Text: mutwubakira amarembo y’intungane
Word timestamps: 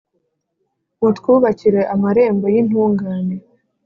mutwubakira 0.99 1.81
amarembo 1.93 2.45
y’intungane 2.53 3.35